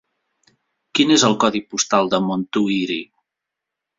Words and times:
Quin 0.99 1.13
és 1.15 1.25
el 1.27 1.35
codi 1.43 1.61
postal 1.75 2.11
de 2.15 2.21
Montuïri? 2.29 2.99